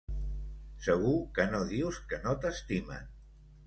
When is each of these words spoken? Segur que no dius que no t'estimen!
Segur 0.85 1.13
que 1.37 1.47
no 1.53 1.61
dius 1.77 2.03
que 2.11 2.23
no 2.27 2.37
t'estimen! 2.43 3.11